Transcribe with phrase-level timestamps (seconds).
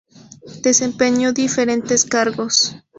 [0.63, 2.75] Desempeñó diferentes cargos.